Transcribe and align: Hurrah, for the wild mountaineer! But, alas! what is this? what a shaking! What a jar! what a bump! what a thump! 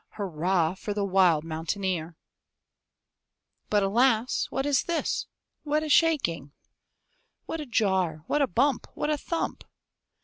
Hurrah, 0.13 0.73
for 0.73 0.95
the 0.95 1.05
wild 1.05 1.43
mountaineer! 1.43 2.17
But, 3.69 3.83
alas! 3.83 4.47
what 4.49 4.65
is 4.65 4.81
this? 4.85 5.27
what 5.61 5.83
a 5.83 5.89
shaking! 5.89 6.53
What 7.45 7.61
a 7.61 7.67
jar! 7.67 8.23
what 8.25 8.41
a 8.41 8.47
bump! 8.47 8.87
what 8.95 9.11
a 9.11 9.17
thump! 9.19 9.63